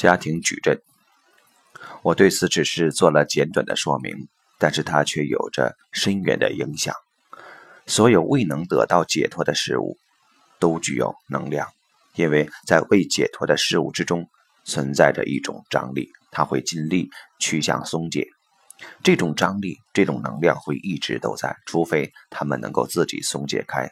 [0.00, 0.80] 家庭矩阵。
[2.00, 6.94] 我对此只是做了简短的说明，但是它却有着深远的影响。
[7.86, 9.98] 所有未能得到解脱的事物，
[10.58, 11.68] 都具有能量，
[12.14, 14.26] 因为在未解脱的事物之中
[14.64, 18.26] 存在着一种张力，它会尽力趋向松解。
[19.02, 23.90] 这种张力、这种能量会一直都在，除非它们能够自己松解开，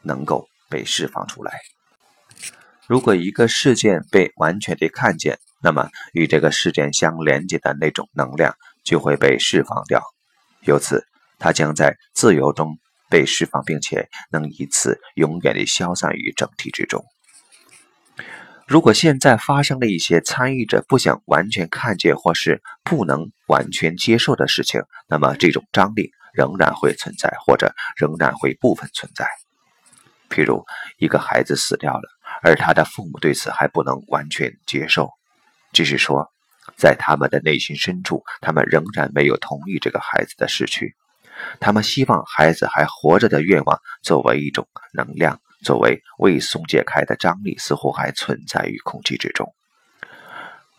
[0.00, 1.52] 能够被释放出来。
[2.86, 10.02] 如果一个事件被完全的看见，那么与这个事件相连接的那种能量就会被释放掉，
[10.62, 11.04] 由此
[11.38, 17.04] 它将在自由中被释放，并且能以此永远地消散于整体之中。
[18.66, 29.26] 如果现在发生了一些参与者不想完全看见或是不能完全接受的事情，那么这种张力仍然会存在，或者仍然会部分存在。
[30.28, 30.64] 譬如
[30.98, 32.02] 一个孩子死掉了，
[32.44, 35.10] 而他的父母对此还不能完全接受，
[35.72, 36.30] 只是说，
[36.76, 40.94] 在他们的内心深处，他们仍然没有同意这个孩子的逝去，
[41.58, 45.40] 他们希望孩子还活着的愿望作为一种能量。
[45.62, 49.54] 作为未松解开的张力，似乎还存在于空气之中，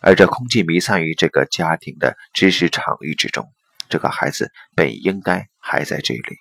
[0.00, 3.48] 而这空气弥散于这个家庭的知识场域之中。
[3.88, 6.36] 这个孩子本应该还在这里，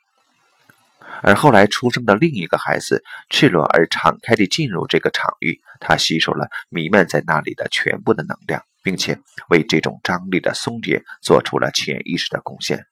[1.23, 12.85] 而后来出生的另一个孩子赤裸而敞开地进入这个场域，他吸收了弥漫在那里的全部的能量，并且为这种张力的松解做出了潜意识的贡献。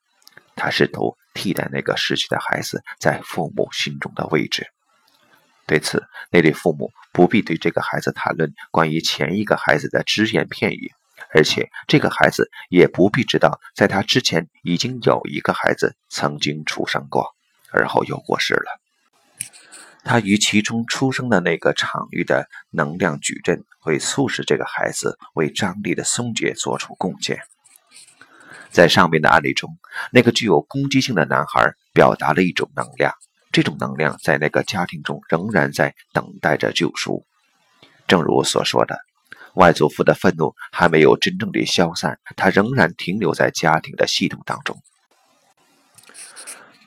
[0.56, 4.66] 他试图替代那个逝去的孩子在父母心中的位置。
[5.66, 10.90] 对此，那对父母不必对这个孩子谈论关于前一个孩子的只言片语，
[11.32, 17.34] 而且这个孩子也不必知道，在他之前已经有一个孩子曾经出生过，
[17.72, 18.80] 而后又过世了。
[20.02, 27.38] 他与其中出生的那个场域的能量矩阵会促使这个孩子为张力的松解做出贡献。
[28.70, 29.78] 在上面的案例中，
[30.10, 33.12] 那个具有攻击性的男孩表达了一种能量。
[33.52, 37.26] 这种能量在那个家庭中仍然在等待着救赎。
[38.06, 38.96] 正如所说的，
[39.54, 44.80] 外祖父的愤怒还没有真正的消散，他仍然停留在家庭的系统当中。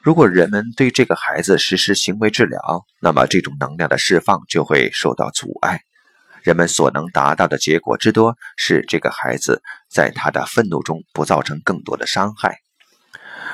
[0.03, 5.79] 如果人们对这个孩子实施行为治疗，那么这种能量的释放就会受到阻碍。
[6.41, 12.57] 人们所能达到的结果之多是，这个孩子在他的愤怒中不造成更多的伤害。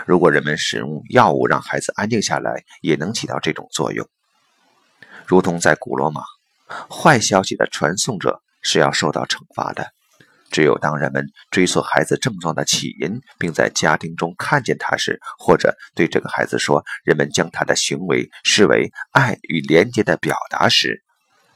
[0.07, 4.07] 如果人们使用药物让孩子安静下来，也能起到这种作用。
[5.27, 6.23] 如同在古罗马，
[6.89, 9.91] 坏消息的传送者是要受到惩罚的。
[10.51, 21.03] 只有当人们追溯孩子症状的起因，并在家庭中看见他时，或者对这个孩子说，人们将他的行为视为爱与连接的表达时，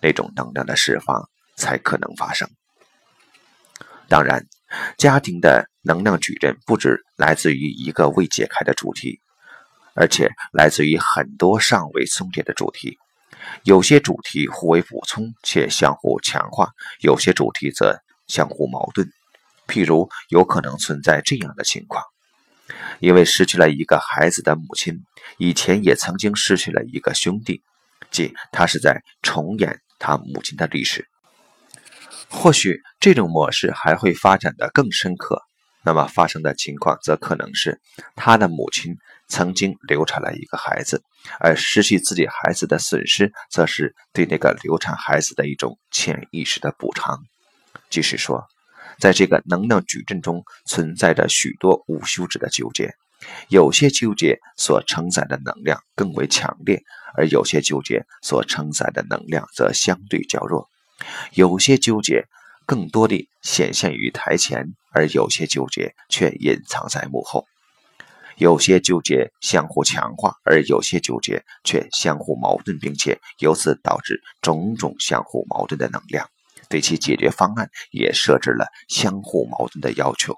[0.01, 2.49] 那种能量的释放才可能发生。
[4.07, 4.45] 当然，
[4.97, 5.69] 家庭的。
[5.85, 9.19] 能量矩阵不止来自于一个未解开的主题，
[9.93, 12.97] 而且来自于很多尚未松解的主题。
[13.63, 16.69] 有些主题互为补充且相互强化，
[17.01, 19.07] 有些主题则相互矛盾。
[19.67, 22.03] 譬如，有可能存在这样的情况：
[22.99, 25.03] 因为失去了一个孩子的母亲，
[25.37, 27.61] 以前也曾经失去了一个兄弟，
[28.11, 31.07] 即他是在重演他母亲的历史。
[32.29, 35.41] 或许这种模式还会发展的更深刻。
[35.85, 37.81] 那么发生的情况则可能是，
[38.15, 38.95] 他的母亲
[39.27, 41.03] 曾经流产了一个孩子，
[41.39, 47.19] 而失去自己孩子的损失，则是对那个流产孩子的一种潜意识的补偿。
[47.93, 48.47] 即是说，
[48.97, 52.95] 在这个能量矩阵中存在着许多无休止的纠结，
[53.49, 56.81] 有些纠结所承载的能量更为强烈，
[57.15, 60.67] 而有些纠结所承载的能量则相对较弱，
[61.33, 62.25] 有些纠结。
[62.65, 67.45] 更多的显现于台前，而有些纠结却隐藏在幕后；
[68.37, 76.29] 有些纠结相互强化，而有些纠结却相互矛盾，并且由此导致种种相互矛盾的能量，
[76.73, 80.35] 对其解决方案也设置了相互矛盾的要求。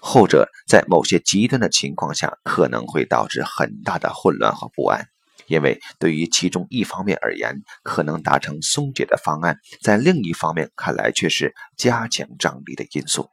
[0.00, 5.08] 后者在某些极端的情况下，可能会导致很大的混乱和不安。
[5.48, 13.28] 因为对于其中一方面而言，可能达成松解的方案，在另一方面看来却是加强张力的因素。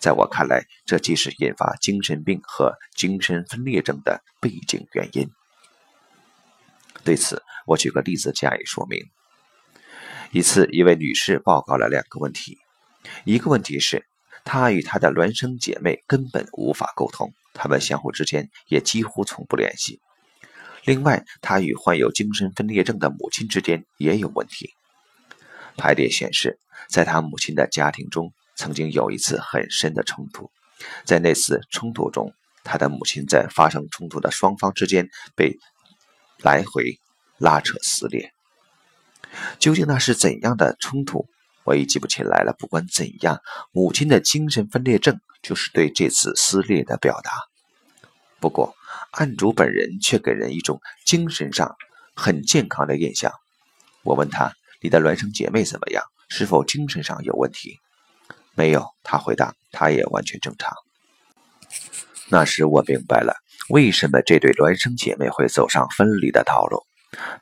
[0.00, 5.30] 在我看来，这既是引发精神病和精神分裂症的背景原因。
[7.04, 8.98] 对此，我举个例子加以说明。
[10.34, 12.58] 一次，一位女士报告了两个问题：
[13.24, 14.04] 一个问题是，
[14.44, 20.00] 她与她的孪生姐妹根本无法沟通，她们相互之间也几乎从不联系。
[20.86, 24.70] 另外，他与患有精神分裂症的母亲之间也有问题。
[25.76, 26.58] 排列显示，
[26.88, 30.50] 在他母亲的家庭中，曾经有一次很深的冲突。
[31.04, 32.32] 在那次冲突中，
[32.64, 35.56] 他的母亲在发生冲突的双方之间被
[36.42, 36.98] 来回
[37.38, 38.33] 拉扯撕裂。
[39.58, 41.26] 究竟那是怎样的冲突，
[41.64, 42.54] 我已记不起来了。
[42.58, 43.40] 不管怎样，
[43.72, 47.30] 母亲的精神分裂症就是对这次撕裂的表达。
[48.40, 48.74] 不过，
[49.12, 51.74] 案主本人却给人一种精神上
[52.14, 53.32] 很健康的印象。
[54.02, 54.52] 我问他
[54.82, 56.04] ：“你的孪生姐妹怎么样？
[56.28, 57.78] 是否精神上有问题
[58.54, 60.74] ？”“没有。”他回答，“她也完全正常。”
[62.28, 63.34] 那时我明白了，
[63.68, 66.82] 为什么这对孪生姐妹会走上分离的道路。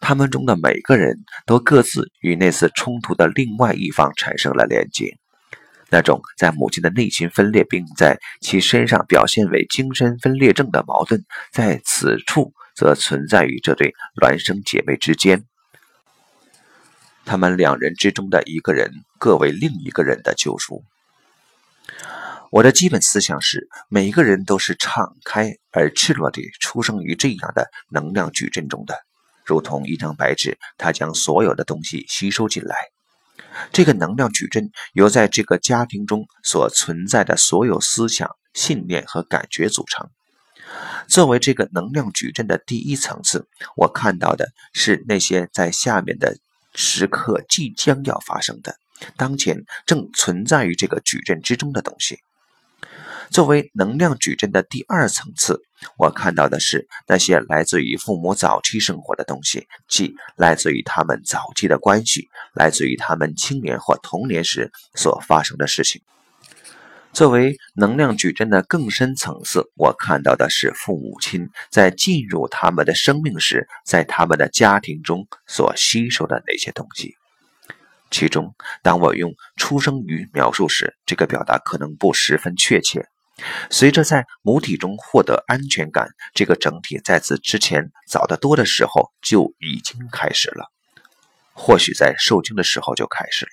[0.01, 5.17] 他们中的每个人都各自与那次冲突的另外一方产生了连接。
[5.91, 11.23] 那种在母亲的内心分裂，并在其身上表现为精神分裂症的矛盾，
[11.53, 15.45] 在此处则存在于这对孪生姐妹之间。
[17.25, 20.83] 他们两人之中的一个人，各为另一个人的救赎。
[22.51, 28.95] 我的基本思想是：每个人都是敞开而赤裸地出生于这样的能量矩阵中的，
[29.45, 32.77] 如同一张白纸，它将所有的东西吸收进来。
[33.73, 40.09] 这个能量矩阵由在这个家庭中所存在的所有思想、信念和感觉组成。
[41.07, 43.47] 作为这个能量矩阵的第一层次，
[43.77, 46.39] 我看到的是那些在下面的
[46.75, 48.77] 时刻即将要发生的、
[49.17, 52.21] 当前正存在于这个矩阵之中的东西。
[53.31, 55.61] 作为能量矩阵的第二层次，
[55.99, 66.03] 我看到的是那些来自于父母早期生活的东西，即来自于他们早期的关系，来自于他们青年或童年时所发生的事情。
[67.13, 77.17] 作为能量矩阵的更深层次，我看到的是父母亲在进入他们的生命时，在他们的家庭中所吸收的那些东西。
[78.11, 83.07] 其中，当我用“出生于”描述时，这个表达可能不十分确切。
[83.71, 90.67] 随着在母体中获得安全感，这个整体在此之前早得多的时候就已经开始了，
[91.53, 93.51] 或许在受精的时候就开始了。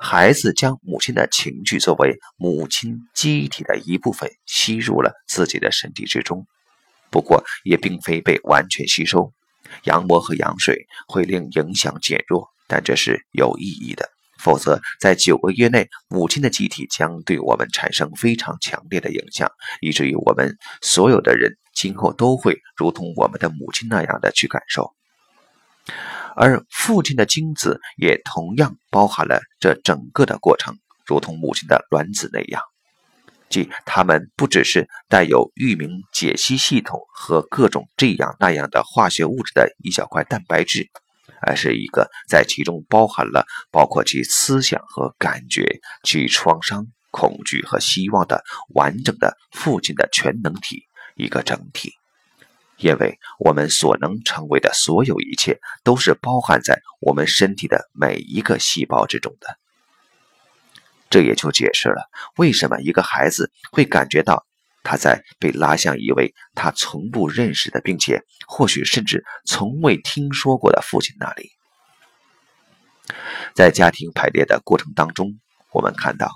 [0.00, 6.46] 孩子将母亲的情绪作为母亲机体的一部分吸入了自己的身体之中，
[7.10, 9.32] 不过也并非被完全吸收。
[9.84, 14.08] 羊膜和羊水会令影响减弱，但这是有意义的。
[14.38, 19.50] 否则，在九个月内，母亲的机体将对我们产生非常强烈的影响，
[19.80, 24.94] 以至于我们所有的人今后都会如同我们的母亲那样的去感受。
[26.36, 32.62] 而父亲的精子也同样包含了这整个的过程，如同母亲的卵子那样，
[33.48, 40.88] 即它们不只是带有域名解析系统和各种这样那样的化学物质的一小块蛋白质。
[41.46, 48.42] 而是一个在其中包含了包括其思想和感觉、其创伤、恐惧和希望的
[48.74, 51.92] 完整的父亲的全能体，一个整体。
[52.76, 59.56] 因为我们所能成为的所有一切，都是包含在我们身体的每一个细胞之中的。
[61.10, 64.47] 这也就解释了为什么一个孩子会感觉到。
[64.88, 71.50] 他在被拉向一位他从不认识的，并且或许甚至从未听说过的父亲那里。
[73.54, 75.38] 在家庭排列的过程当中，
[75.74, 76.30] 我们看到，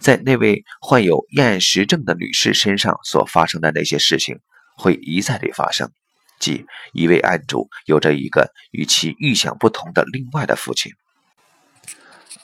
[0.00, 4.40] 在那位患有厌食症的女士身上所发生的那些事情，
[4.76, 5.92] 会一再地发生，
[6.40, 10.90] 即一位案主有着一个与其预想不同的另外的父亲。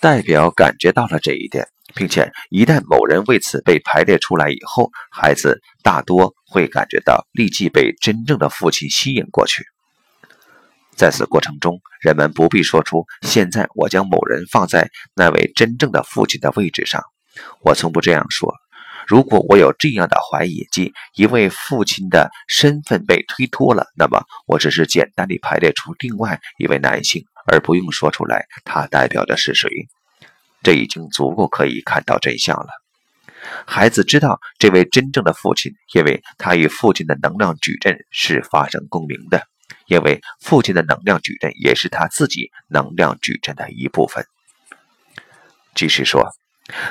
[0.01, 1.69] 代表感觉到了这一点。
[1.95, 9.65] 并且，一旦某人为此被排列出来以后，孩子大多会感觉到立即被真正的父亲吸引过去。
[10.95, 17.03] 在此过程中，人们不必说出“现在我将某人放在那位真正的父亲的位置上”。
[17.65, 18.53] 我从不这样说。
[19.09, 29.71] 如果我有这样的怀疑，即一位父亲的身份被推脱了，那么我只是简单地排列出另外一位男性，而不用说出来他代表的是谁。
[30.63, 32.69] 这已经足够可以看到真相了。
[33.65, 39.43] 孩子知道这位真正的父亲，因为他与父亲的能量矩阵是发生共鸣的，
[39.87, 44.27] 因为父亲的能量矩阵也是他自己能量矩阵的一部分。
[45.75, 46.29] 即是说，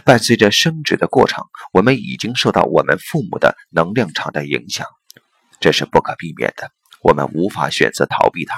[0.03, 4.87] 伴随着生殖的过程，我们已经受到我们父母的能量场的影响，
[5.59, 8.55] 这是不可避免的，我们无法选择逃避它。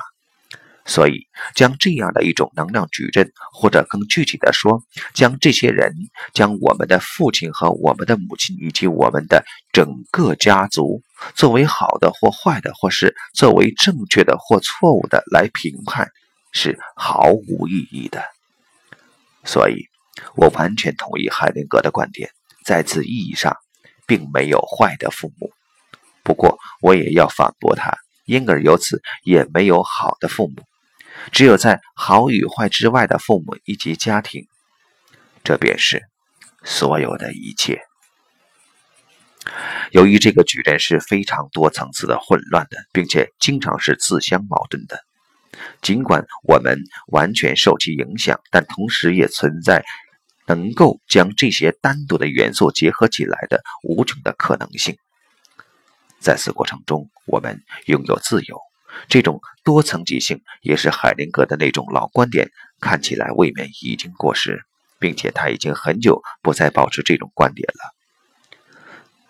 [0.86, 4.82] 所以，将这样的一种能量矩阵，或者更具体的说，
[5.14, 5.94] 将这些人，
[6.34, 11.04] 将我们的父亲和我们的母亲，以及我们的整个家族，
[11.36, 16.10] 作为好的或坏的，或是作为正确的或错误的来评判，
[16.54, 18.24] 是毫无意义的。
[19.44, 19.89] 所以，
[20.36, 22.30] 我完全同意海灵格的观点，
[22.66, 23.56] 在此意义上，
[24.06, 25.52] 并没有坏的父母。
[26.24, 30.64] 不过，我也要反驳他，因而由此也没有好的父母。
[31.32, 34.48] 只有在好与坏之外的父母以及家庭，
[35.44, 36.04] 这便是
[36.64, 37.82] 所有的一切。
[39.92, 45.04] 由于这个矩阵是非常多层次的、混乱的，并且经常是自相矛盾的。
[45.82, 49.84] 尽管我们完全受其影响，但同时也存在
[50.50, 54.98] 能够将这些单独的元素结合起来的无穷的可能性。
[56.20, 58.60] 在此过程中，我们拥有自由。
[59.08, 62.50] 这种多层级性也是海灵格的那种老观点，
[62.82, 64.66] 看起来未免已经过时，
[65.00, 67.96] 并且他已经很久不再保持这种观点了。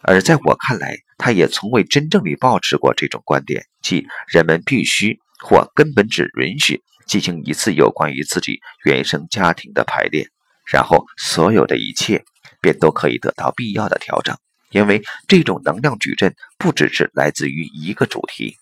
[0.01, 10.29] 而在我看来，他也从未真正地保持过这种观点，即人们必须或根本只允许进行一次有关于自己原生家庭的排列，
[10.71, 12.23] 然后所有的一切
[12.61, 14.37] 便都可以得到必要的调整，
[14.69, 18.55] 因为这种能量矩阵不只是来自于一个主题，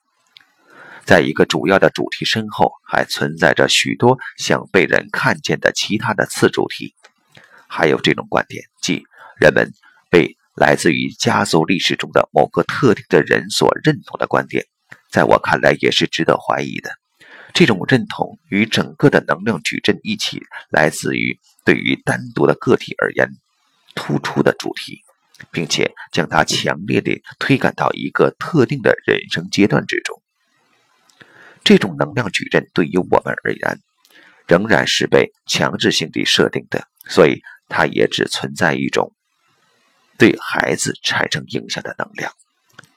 [1.06, 6.94] 在一个主要的主题身后还存在着许多想被人看见的其他的次主题，
[7.68, 9.04] 还有这种观点，即
[9.40, 9.72] 人们
[10.10, 10.36] 被。
[10.60, 14.66] 来自于家族历史中的某个特定的人所认同的观点，
[15.12, 16.90] 在我看来也是值得怀疑的。
[17.54, 21.38] 这种认同与整个的能量矩阵一起，来自于
[21.68, 23.28] 对于单独的个体而言
[23.94, 25.02] 突出的主题，
[25.52, 30.22] 并且将它强烈地推赶到一个特定的人生阶段之中。
[31.66, 33.80] 这种能量矩阵对于我们而言，
[34.48, 39.12] 仍然是被强制性地设定的，所以它也只存在一种。
[40.18, 42.32] 对孩子产生影响的能量，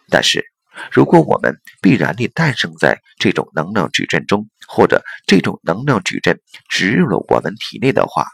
[0.09, 0.45] 但是，
[0.93, 8.27] 如果我们必然地诞生在这种能量矩阵中，或者这种能量矩阵植入了我们体内的话，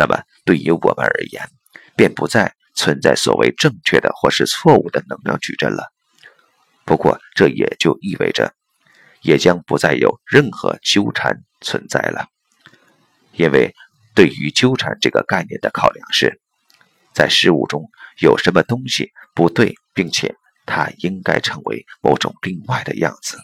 [0.00, 1.46] 那么对于我们而言，
[1.94, 5.92] 便不再存在所谓正确的或是错误的能量矩阵了。
[6.86, 8.54] 不过，这也就意味着，
[9.20, 12.28] 也将不再有任何纠缠存在了，
[13.32, 13.74] 因为
[14.14, 16.40] 对于纠缠这个概念的考量是。
[17.12, 17.90] 在事物中
[18.20, 23.36] 有什么东西不对，并且它应该成为某种另外的样子。